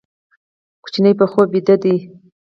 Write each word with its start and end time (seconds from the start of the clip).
ماشوم 0.81 1.05
په 1.19 1.25
خوب 1.31 1.47
ویده 1.53 1.75
دی. 1.83 1.95